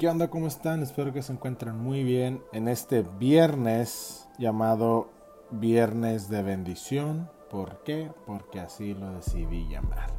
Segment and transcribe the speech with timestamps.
[0.00, 0.30] ¿Qué onda?
[0.30, 0.82] ¿Cómo están?
[0.82, 5.10] Espero que se encuentren muy bien en este viernes llamado
[5.50, 7.28] Viernes de Bendición.
[7.50, 8.10] ¿Por qué?
[8.26, 10.10] Porque así lo decidí llamar.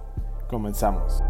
[0.50, 1.22] Comenzamos.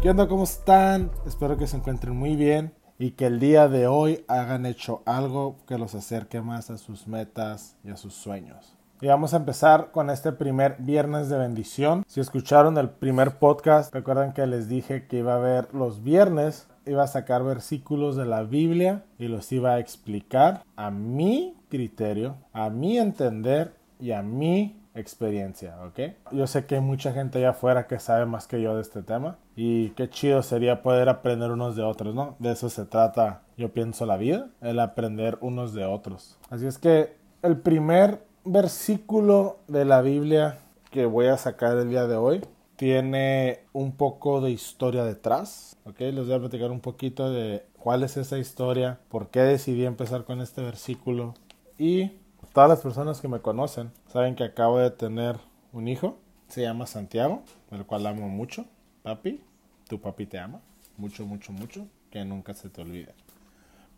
[0.00, 0.28] ¿Qué onda?
[0.28, 1.10] ¿Cómo están?
[1.26, 5.56] Espero que se encuentren muy bien y que el día de hoy hagan hecho algo
[5.66, 8.76] que los acerque más a sus metas y a sus sueños.
[9.00, 12.04] Y vamos a empezar con este primer viernes de bendición.
[12.06, 16.68] Si escucharon el primer podcast, recuerdan que les dije que iba a ver los viernes,
[16.86, 22.36] iba a sacar versículos de la Biblia y los iba a explicar a mi criterio,
[22.52, 26.14] a mi entender y a mi experiencia, ¿ok?
[26.30, 29.02] Yo sé que hay mucha gente allá afuera que sabe más que yo de este
[29.02, 32.36] tema y qué chido sería poder aprender unos de otros, ¿no?
[32.38, 36.38] De eso se trata, yo pienso, la vida, el aprender unos de otros.
[36.48, 40.58] Así es que el primer versículo de la Biblia
[40.90, 42.42] que voy a sacar el día de hoy
[42.76, 46.00] tiene un poco de historia detrás, ¿ok?
[46.00, 50.24] Les voy a platicar un poquito de cuál es esa historia, por qué decidí empezar
[50.24, 51.34] con este versículo
[51.78, 52.12] y
[52.52, 55.36] todas las personas que me conocen saben que acabo de tener
[55.72, 58.64] un hijo, se llama Santiago, el cual amo mucho,
[59.02, 59.40] papi,
[59.88, 60.60] tu papi te ama,
[60.96, 63.14] mucho, mucho, mucho, que nunca se te olvide.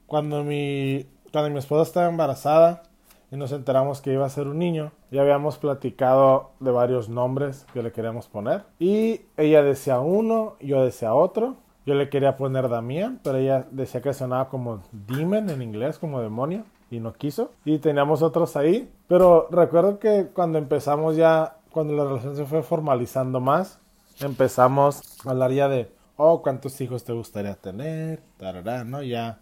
[0.06, 2.82] Cuando mi, cuando mi esposa estaba embarazada,
[3.30, 4.92] y nos enteramos que iba a ser un niño.
[5.10, 8.64] Ya habíamos platicado de varios nombres que le queríamos poner.
[8.78, 11.56] Y ella decía uno, yo decía otro.
[11.84, 16.20] Yo le quería poner Damián, pero ella decía que sonaba como demon en inglés, como
[16.20, 17.52] demonio, y no quiso.
[17.64, 18.90] Y teníamos otros ahí.
[19.06, 23.78] Pero recuerdo que cuando empezamos ya, cuando la relación se fue formalizando más,
[24.20, 28.20] empezamos a hablar ya de, oh, ¿cuántos hijos te gustaría tener?
[28.36, 29.02] Tarará, ¿no?
[29.02, 29.38] Ya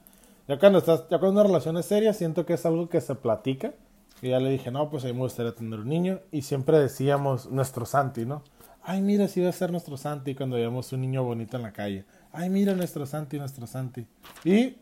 [0.48, 3.14] ya cuando estás, ya cuando una relación es seria, siento que es algo que se
[3.14, 3.74] platica.
[4.22, 6.20] Y ya le dije, no, pues a mí me gustaría tener un niño.
[6.30, 8.42] Y siempre decíamos nuestro Santi, ¿no?
[8.82, 11.72] Ay, mira, si va a ser nuestro Santi cuando veamos un niño bonito en la
[11.72, 12.04] calle.
[12.32, 14.06] Ay, mira nuestro Santi, nuestro Santi.
[14.44, 14.76] Y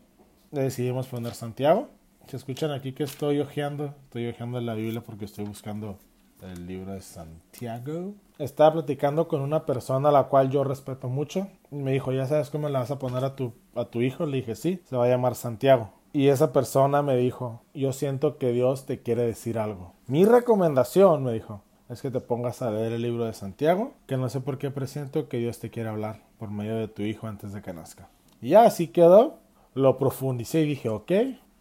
[0.51, 1.89] le decidimos poner Santiago.
[2.27, 5.97] Se escuchan aquí que estoy hojeando, estoy hojeando la Biblia porque estoy buscando
[6.41, 8.13] el libro de Santiago.
[8.39, 11.47] Estaba platicando con una persona a la cual yo respeto mucho.
[11.71, 14.25] Y me dijo, ¿ya sabes cómo le vas a poner a tu, a tu hijo?
[14.25, 15.91] Le dije, sí, se va a llamar Santiago.
[16.11, 19.93] Y esa persona me dijo, yo siento que Dios te quiere decir algo.
[20.07, 24.17] Mi recomendación, me dijo, es que te pongas a leer el libro de Santiago, que
[24.17, 27.27] no sé por qué presiento que Dios te quiere hablar por medio de tu hijo
[27.27, 28.09] antes de que nazca.
[28.41, 29.39] Y ya así quedó,
[29.73, 31.11] lo profundicé y dije, ok,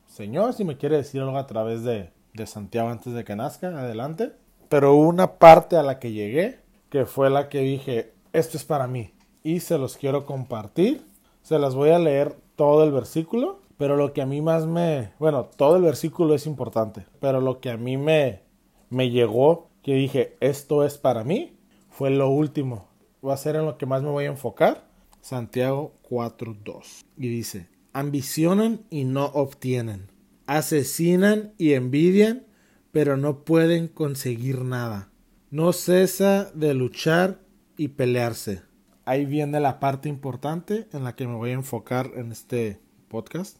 [0.06, 3.69] Señor, si me quiere decir algo a través de, de Santiago antes de que nazca,
[3.69, 4.33] adelante.
[4.72, 8.87] Pero una parte a la que llegué, que fue la que dije, esto es para
[8.87, 9.12] mí.
[9.44, 11.05] Y se los quiero compartir.
[11.43, 13.60] Se las voy a leer todo el versículo.
[13.77, 15.12] Pero lo que a mí más me...
[15.19, 17.05] Bueno, todo el versículo es importante.
[17.21, 18.44] Pero lo que a mí me,
[18.88, 21.54] me llegó, que dije, esto es para mí,
[21.91, 22.89] fue lo último.
[23.22, 24.89] Va a ser en lo que más me voy a enfocar.
[25.21, 27.04] Santiago 4.2.
[27.19, 30.09] Y dice, ambicionan y no obtienen.
[30.47, 32.47] Asesinan y envidian
[32.92, 35.08] pero no pueden conseguir nada.
[35.50, 37.41] No cesa de luchar
[37.76, 38.62] y pelearse.
[39.04, 43.58] Ahí viene la parte importante en la que me voy a enfocar en este podcast.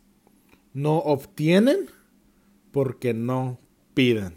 [0.73, 1.87] No obtienen
[2.71, 3.59] porque no
[3.95, 4.37] piden.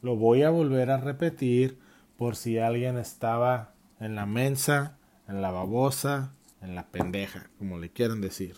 [0.00, 1.78] Lo voy a volver a repetir
[2.16, 4.98] por si alguien estaba en la mensa,
[5.28, 8.56] en la babosa, en la pendeja, como le quieran decir.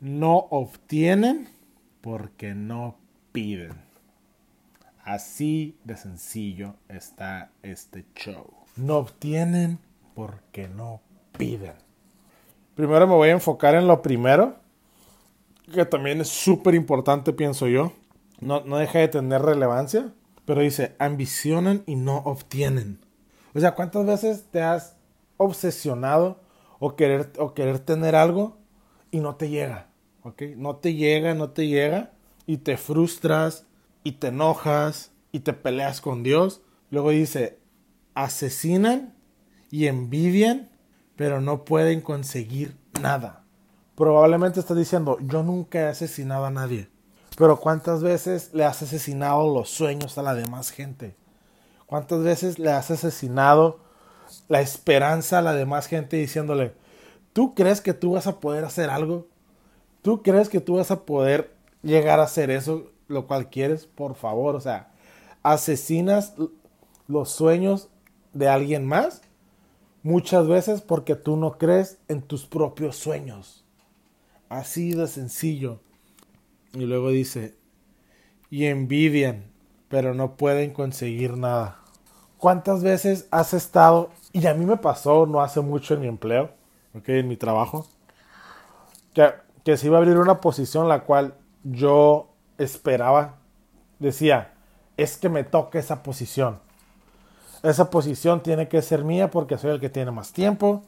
[0.00, 1.48] No obtienen
[2.00, 2.98] porque no
[3.32, 3.72] piden.
[5.04, 8.46] Así de sencillo está este show.
[8.76, 9.78] No obtienen
[10.14, 11.02] porque no
[11.36, 11.74] piden.
[12.74, 14.56] Primero me voy a enfocar en lo primero,
[15.72, 17.92] que también es súper importante, pienso yo.
[18.40, 20.10] No, no deja de tener relevancia,
[20.46, 22.98] pero dice, ambicionan y no obtienen.
[23.54, 24.96] O sea, ¿cuántas veces te has
[25.36, 26.40] obsesionado
[26.78, 28.56] o querer, o querer tener algo
[29.10, 29.88] y no te llega?
[30.22, 30.42] ¿Ok?
[30.56, 32.12] No te llega, no te llega
[32.46, 33.66] y te frustras
[34.04, 36.60] y te enojas y te peleas con Dios.
[36.90, 37.58] Luego dice,
[38.14, 39.14] asesinan
[39.70, 40.70] y envidian,
[41.16, 43.44] pero no pueden conseguir nada.
[43.96, 46.88] Probablemente estás diciendo, yo nunca he asesinado a nadie.
[47.36, 51.16] Pero ¿cuántas veces le has asesinado los sueños a la demás gente?
[51.86, 53.80] ¿Cuántas veces le has asesinado
[54.48, 56.74] la esperanza a la demás gente diciéndole,
[57.32, 59.28] ¿tú crees que tú vas a poder hacer algo?
[60.02, 62.90] ¿Tú crees que tú vas a poder llegar a hacer eso?
[63.08, 64.92] Lo cual quieres, por favor, o sea,
[65.42, 66.34] asesinas
[67.06, 67.88] los sueños
[68.32, 69.22] de alguien más
[70.02, 73.64] muchas veces porque tú no crees en tus propios sueños.
[74.48, 75.80] Así de sencillo.
[76.72, 77.56] Y luego dice,
[78.50, 79.46] y envidian,
[79.88, 81.80] pero no pueden conseguir nada.
[82.38, 86.50] ¿Cuántas veces has estado, y a mí me pasó no hace mucho en mi empleo,
[87.06, 87.86] en mi trabajo,
[89.14, 89.32] que,
[89.64, 93.36] que se iba a abrir una posición la cual yo esperaba.
[93.98, 94.52] Decía,
[94.96, 96.60] es que me toca esa posición.
[97.62, 100.82] Esa posición tiene que ser mía porque soy el que tiene más tiempo,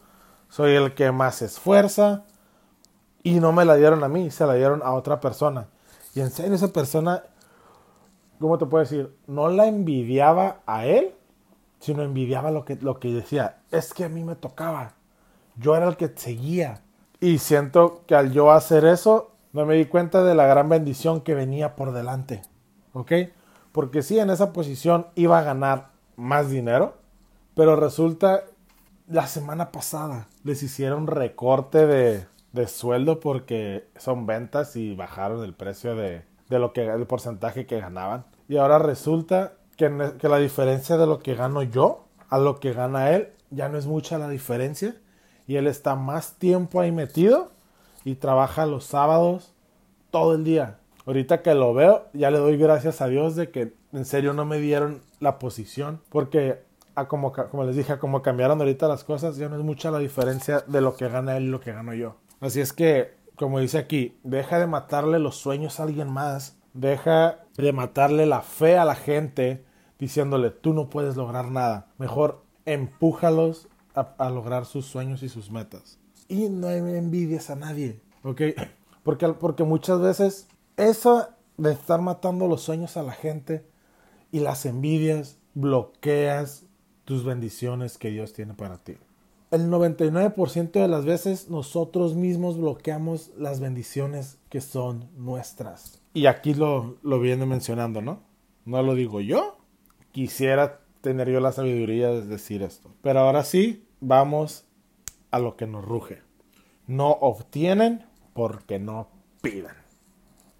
[0.48, 2.24] soy el que más esfuerza.
[3.22, 5.68] Y no me la dieron a mí, se la dieron a otra persona.
[6.14, 7.24] Y en serio, esa persona,
[8.38, 9.16] ¿cómo te puedo decir?
[9.26, 11.14] No la envidiaba a él,
[11.80, 13.58] sino envidiaba lo que, lo que decía.
[13.70, 14.92] Es que a mí me tocaba.
[15.56, 16.82] Yo era el que seguía.
[17.20, 21.22] Y siento que al yo hacer eso, no me di cuenta de la gran bendición
[21.22, 22.42] que venía por delante.
[22.92, 23.10] ¿Ok?
[23.72, 26.98] Porque sí, en esa posición iba a ganar más dinero,
[27.54, 28.44] pero resulta
[29.08, 35.54] la semana pasada les hicieron recorte de, de sueldo porque son ventas y bajaron el
[35.54, 38.26] precio de, de lo que el porcentaje que ganaban.
[38.48, 42.74] Y ahora resulta que, que la diferencia de lo que gano yo a lo que
[42.74, 44.96] gana él ya no es mucha la diferencia.
[45.46, 47.55] Y él está más tiempo ahí metido
[48.06, 49.52] y trabaja los sábados
[50.12, 50.78] todo el día.
[51.06, 54.44] Ahorita que lo veo, ya le doy gracias a Dios de que en serio no
[54.44, 56.00] me dieron la posición.
[56.08, 56.60] Porque
[56.94, 59.90] a como, como les dije, a como cambiaron ahorita las cosas, ya no es mucha
[59.90, 62.14] la diferencia de lo que gana él y lo que gano yo.
[62.40, 67.40] Así es que, como dice aquí, deja de matarle los sueños a alguien más, deja
[67.56, 69.64] de matarle la fe a la gente
[69.98, 71.88] diciéndole tú no puedes lograr nada.
[71.98, 75.98] Mejor empújalos a, lograr sus sueños y sus metas.
[76.28, 78.42] Y no envidias a nadie, ¿ok?
[79.02, 81.28] Porque, porque muchas veces eso
[81.58, 83.64] de estar matando los sueños a la gente
[84.32, 86.64] y las envidias bloqueas
[87.04, 88.96] tus bendiciones que Dios tiene para ti
[89.50, 96.02] el 99% de las veces nosotros mismos bloqueamos las bendiciones que son nuestras.
[96.14, 98.20] Y aquí lo, lo viene mencionando, ¿no?
[98.64, 99.58] No lo digo yo.
[100.12, 102.90] Quisiera tener yo la sabiduría de decir esto.
[103.02, 104.64] Pero ahora sí, vamos
[105.36, 106.22] a lo que nos ruge.
[106.86, 109.08] No obtienen porque no
[109.42, 109.76] pidan.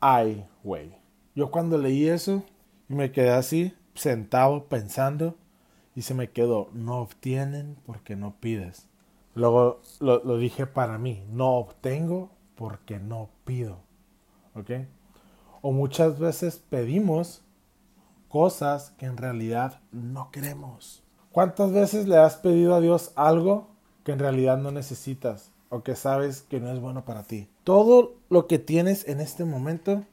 [0.00, 0.94] Ay, güey.
[1.34, 2.44] Yo cuando leí eso
[2.88, 5.34] me quedé así, sentado, pensando
[5.94, 8.86] y se me quedó, no obtienen porque no pides.
[9.34, 13.78] Luego lo, dije para mí, no obtengo porque no pido.
[14.54, 14.70] ¿Ok?
[15.62, 17.42] O muchas veces pedimos
[18.28, 21.02] cosas que en realidad no queremos.
[21.32, 23.75] ¿Cuántas veces le has pedido a Dios algo
[24.06, 27.50] que en realidad no necesitas o que sabes que no es bueno para ti?
[27.64, 30.04] Todo lo que tienes en este momento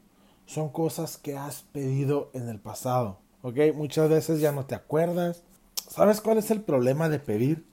[0.44, 3.20] son cosas que has pedido en el pasado.
[3.40, 3.56] ¿Ok?
[3.74, 5.44] Muchas veces ya no te acuerdas,
[5.88, 7.66] ¿Sabes cuál es el problema de pedir?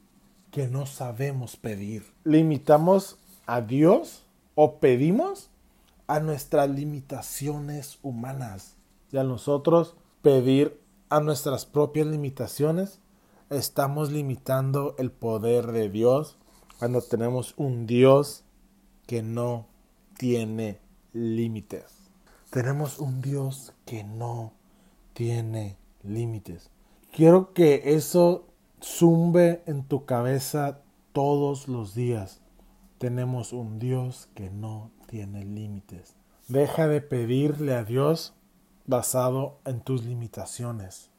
[0.51, 2.03] Que no sabemos pedir.
[2.23, 5.49] Limitamos a Dios o pedimos
[6.07, 8.75] a nuestras limitaciones humanas.
[9.11, 10.79] Y a nosotros pedir
[11.09, 12.99] a nuestras propias limitaciones,
[13.51, 16.37] estamos limitando el poder de Dios
[16.79, 18.45] cuando tenemos un Dios
[19.05, 19.67] que no
[20.17, 20.79] tiene
[21.11, 22.09] límites.
[22.49, 24.53] Tenemos un Dios que no
[25.13, 26.69] tiene límites.
[27.11, 28.47] Quiero que eso
[28.81, 30.79] zumbe en tu cabeza
[31.11, 32.39] todos los días.
[32.99, 36.15] Tenemos un Dios que no tiene límites.
[36.47, 38.33] Deja de pedirle a Dios
[38.85, 41.09] basado en tus limitaciones,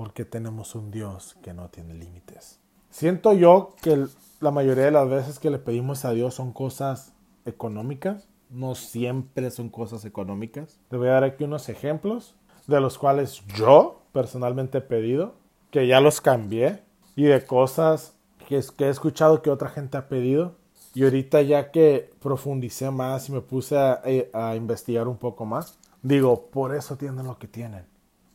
[0.00, 2.58] porque tenemos un Dios que no tiene límites.
[2.88, 4.06] Siento yo que
[4.40, 7.12] la mayoría de las veces que le pedimos a Dios son cosas
[7.44, 10.80] económicas, no siempre son cosas económicas.
[10.88, 12.34] Te voy a dar aquí unos ejemplos
[12.66, 15.34] de los cuales yo personalmente he pedido,
[15.70, 16.82] que ya los cambié,
[17.14, 18.14] y de cosas
[18.48, 20.54] que, que he escuchado que otra gente ha pedido.
[20.94, 25.44] Y ahorita ya que profundicé más y me puse a, eh, a, investigar un poco
[25.44, 27.84] más, digo, por eso tienen lo que tienen.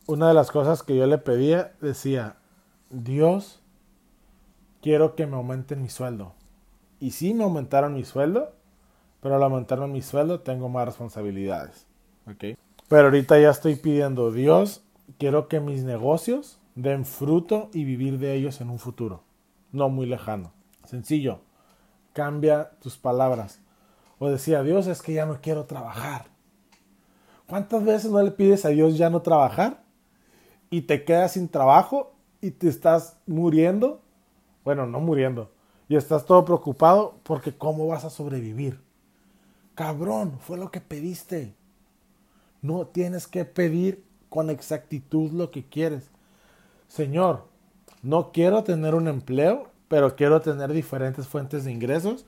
[0.06, 2.36] Una de las cosas que yo le pedía decía,
[2.90, 3.60] Dios,
[4.80, 6.34] quiero que me aumenten mi sueldo.
[7.00, 8.52] Y sí me aumentaron mi sueldo,
[9.20, 11.86] pero al aumentaron mi sueldo tengo más responsabilidades.
[12.30, 12.56] ¿okay?
[12.88, 14.84] Pero ahorita ya estoy pidiendo, Dios,
[15.18, 19.24] quiero que mis negocios den fruto y vivir de ellos en un futuro,
[19.72, 20.52] no muy lejano.
[20.84, 21.40] Sencillo,
[22.12, 23.60] cambia tus palabras.
[24.20, 26.26] O decía, Dios, es que ya no quiero trabajar.
[27.48, 29.85] ¿Cuántas veces no le pides a Dios ya no trabajar?
[30.70, 34.00] Y te quedas sin trabajo y te estás muriendo.
[34.64, 35.50] Bueno, no muriendo.
[35.88, 38.80] Y estás todo preocupado porque cómo vas a sobrevivir.
[39.74, 41.54] Cabrón, fue lo que pediste.
[42.62, 46.10] No tienes que pedir con exactitud lo que quieres.
[46.88, 47.44] Señor,
[48.02, 52.26] no quiero tener un empleo, pero quiero tener diferentes fuentes de ingresos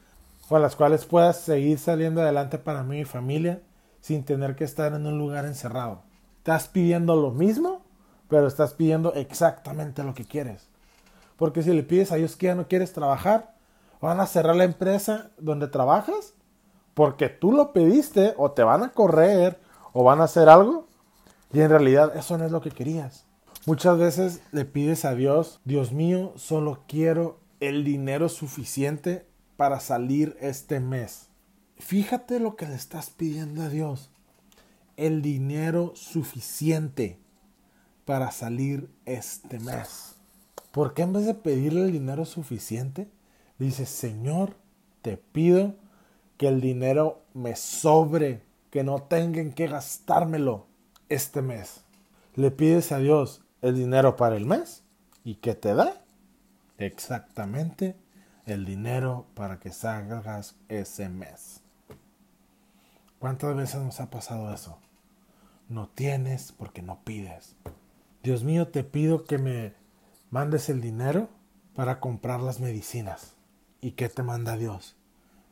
[0.48, 3.60] con las cuales puedas seguir saliendo adelante para mí y mi familia
[4.00, 6.02] sin tener que estar en un lugar encerrado.
[6.38, 7.77] Estás pidiendo lo mismo,
[8.28, 10.68] pero estás pidiendo exactamente lo que quieres.
[11.36, 13.54] Porque si le pides a Dios que ya no quieres trabajar,
[14.00, 16.34] van a cerrar la empresa donde trabajas
[16.98, 19.60] porque tú lo pediste o te van a correr
[19.92, 20.88] o van a hacer algo
[21.52, 23.24] y en realidad eso no es lo que querías.
[23.66, 30.36] Muchas veces le pides a Dios, Dios mío, solo quiero el dinero suficiente para salir
[30.40, 31.28] este mes.
[31.76, 34.10] Fíjate lo que le estás pidiendo a Dios.
[34.96, 37.20] El dinero suficiente
[38.08, 40.14] para salir este mes.
[40.72, 43.06] ¿Por qué en vez de pedirle el dinero suficiente,
[43.58, 44.56] dices, Señor,
[45.02, 45.74] te pido
[46.38, 50.64] que el dinero me sobre, que no tengan que gastármelo
[51.10, 51.82] este mes?
[52.34, 54.84] Le pides a Dios el dinero para el mes
[55.22, 56.02] y ¿qué te da?
[56.78, 57.94] Exactamente
[58.46, 61.60] el dinero para que salgas ese mes.
[63.18, 64.78] ¿Cuántas veces nos ha pasado eso?
[65.68, 67.54] No tienes porque no pides.
[68.28, 69.72] Dios mío, te pido que me
[70.30, 71.30] mandes el dinero
[71.74, 73.36] para comprar las medicinas.
[73.80, 74.96] ¿Y qué te manda Dios?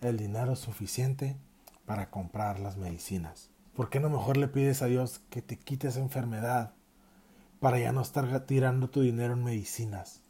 [0.02, 1.38] El dinero suficiente
[1.86, 3.48] para comprar las medicinas.
[3.74, 6.74] ¿Por qué no mejor le pides a Dios que te quite esa enfermedad
[7.60, 10.20] para ya no estar tirando tu dinero en medicinas?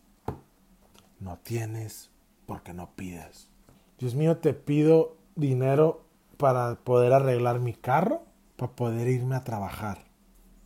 [1.18, 2.10] No tienes
[2.46, 3.50] porque no pides.
[3.98, 6.04] Dios mío, te pido dinero
[6.36, 8.22] para poder arreglar mi carro,
[8.54, 10.04] para poder irme a trabajar.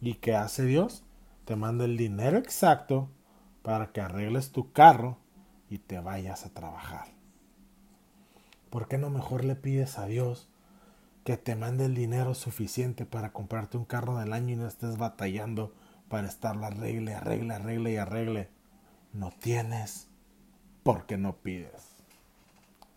[0.03, 1.05] ¿Y qué hace Dios?
[1.51, 3.11] Te manda el dinero exacto
[3.63, 5.19] para que arregles tu carro
[5.69, 7.09] y te vayas a trabajar.
[8.71, 10.49] ¿Por qué no mejor le pides a Dios
[11.25, 14.97] que te mande el dinero suficiente para comprarte un carro del año y no estés
[14.97, 15.75] batallando
[16.09, 18.49] para estarlo arregle, arregle, arregle y arregle?
[19.13, 20.07] No tienes
[20.85, 22.05] porque no pides.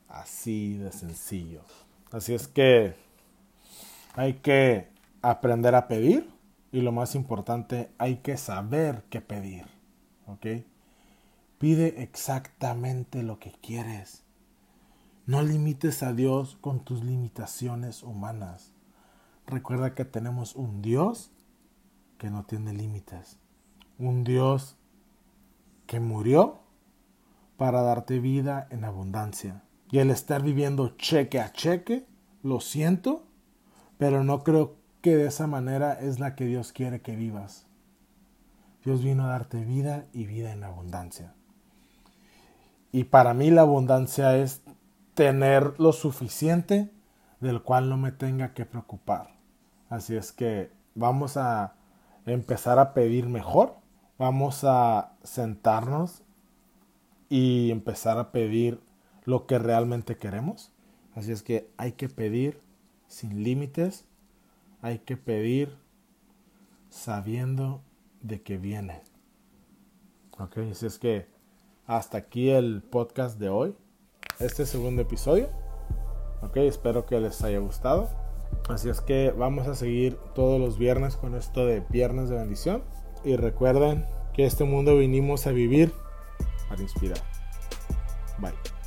[0.08, 1.64] Así de sencillo.
[2.12, 2.94] Así es que
[4.14, 4.90] hay que
[5.24, 6.32] aprender a pedir
[6.74, 9.66] y lo más importante, hay que saber qué pedir.
[10.26, 10.66] ¿Ok?
[11.60, 14.24] Pide exactamente lo que quieres.
[15.28, 18.74] No limites a Dios con tus limitaciones humanas.
[19.46, 21.32] Recuerda que tenemos un Dios
[22.18, 23.38] que no tiene límites.
[24.00, 24.76] Un Dios
[25.86, 26.64] que murió
[27.56, 29.64] para darte vida en abundancia.
[29.92, 32.08] Y el estar viviendo cheque a cheque,
[32.42, 33.28] lo siento,
[34.00, 37.68] pero no creo que de esa manera es la que Dios quiere que vivas.
[38.86, 41.34] Dios vino a darte vida y vida en abundancia.
[42.94, 44.62] Y para mí la abundancia es
[45.14, 46.90] tener lo suficiente
[47.42, 49.36] del cual no me tenga que preocupar.
[49.90, 51.76] Así es que vamos a
[52.26, 53.76] empezar a pedir mejor.
[54.18, 56.22] Vamos a sentarnos
[57.28, 58.80] y empezar a pedir
[59.26, 60.72] lo que realmente queremos.
[61.14, 62.62] Así es que hay que pedir
[63.08, 64.06] sin límites,
[64.84, 65.76] hay que pedir
[66.90, 67.82] sabiendo
[68.22, 69.02] de que viene.
[70.38, 71.26] Ok, así es que
[71.88, 73.76] hasta aquí el podcast de hoy,
[74.40, 75.48] este segundo episodio.
[76.42, 78.10] Ok, espero que les haya gustado.
[78.68, 82.84] Así es que vamos a seguir todos los viernes con esto de viernes de bendición.
[83.24, 85.94] Y recuerden que este mundo vinimos a vivir
[86.68, 87.20] para inspirar.
[88.38, 88.83] Bye.